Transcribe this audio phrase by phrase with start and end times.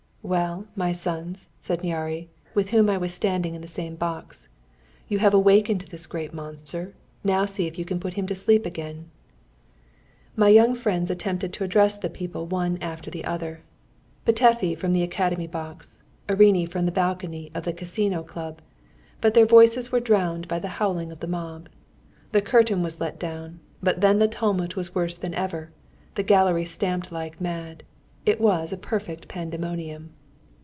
[0.23, 4.49] "Well, my sons," said Nyáry, with whom I was standing in the same box,
[5.07, 6.93] "you have awakened this great monster,
[7.23, 9.09] now see if you can put him to sleep again!"
[10.35, 13.61] My young friends attempted to address the people one after the other,
[14.23, 18.61] Petöfi from the Academy box, Irinyi from the balcony of the Casino club,
[19.21, 21.67] but their voices were drowned in the howling of the mob.
[22.31, 25.71] The curtain was let down, but then the tumult was worse than ever;
[26.13, 27.81] the gallery stamped like mad;
[28.23, 30.11] it was a perfect pandemonium.